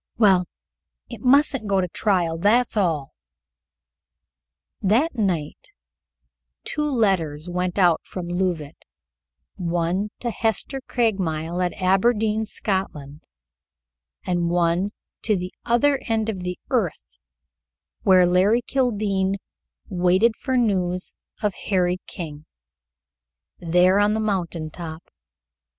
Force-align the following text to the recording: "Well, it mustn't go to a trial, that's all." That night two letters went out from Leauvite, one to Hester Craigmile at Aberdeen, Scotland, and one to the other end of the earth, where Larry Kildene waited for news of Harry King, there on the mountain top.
"Well, 0.17 0.45
it 1.09 1.21
mustn't 1.21 1.67
go 1.67 1.79
to 1.79 1.85
a 1.85 1.87
trial, 1.87 2.39
that's 2.39 2.75
all." 2.75 3.11
That 4.81 5.13
night 5.13 5.75
two 6.63 6.81
letters 6.85 7.47
went 7.47 7.77
out 7.77 8.01
from 8.03 8.27
Leauvite, 8.27 8.85
one 9.57 10.09
to 10.21 10.31
Hester 10.31 10.81
Craigmile 10.87 11.61
at 11.63 11.73
Aberdeen, 11.79 12.45
Scotland, 12.47 13.21
and 14.25 14.49
one 14.49 14.89
to 15.21 15.35
the 15.35 15.53
other 15.65 15.99
end 16.07 16.29
of 16.29 16.39
the 16.39 16.57
earth, 16.71 17.19
where 18.01 18.25
Larry 18.25 18.63
Kildene 18.63 19.35
waited 19.87 20.35
for 20.35 20.57
news 20.57 21.13
of 21.43 21.53
Harry 21.69 21.99
King, 22.07 22.47
there 23.59 23.99
on 23.99 24.15
the 24.15 24.19
mountain 24.19 24.71
top. 24.71 25.11